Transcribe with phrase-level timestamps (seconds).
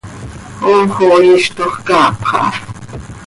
[0.61, 2.51] Hoox oo iiztox caapxa ha.